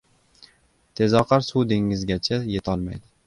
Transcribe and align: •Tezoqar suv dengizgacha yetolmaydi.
•Tezoqar 0.99 1.45
suv 1.49 1.67
dengizgacha 1.73 2.37
yetolmaydi. 2.55 3.05